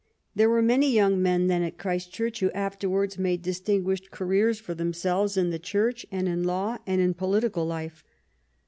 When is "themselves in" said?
4.73-5.51